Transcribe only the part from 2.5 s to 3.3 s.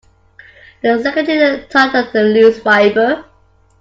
fibre.